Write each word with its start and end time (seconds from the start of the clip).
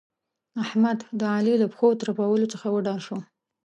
احمد؛ 0.63 0.99
د 1.19 1.21
علي 1.35 1.53
له 1.61 1.67
پښو 1.71 1.87
ترپولو 2.01 2.51
څخه 2.53 2.67
وډار 2.75 2.99
شو. 3.05 3.17